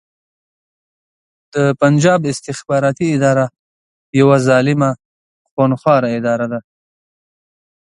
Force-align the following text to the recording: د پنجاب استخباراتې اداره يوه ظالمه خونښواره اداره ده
د 1.53 1.55
پنجاب 1.81 2.21
استخباراتې 2.33 3.05
اداره 3.15 3.45
يوه 4.19 4.37
ظالمه 4.47 4.89
خونښواره 5.51 6.09
اداره 6.17 6.47
ده 6.51 6.59